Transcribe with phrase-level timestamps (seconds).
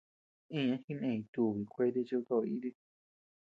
[0.57, 2.69] Iñan jineñ tuubi kuete chi kutoʼoo iti.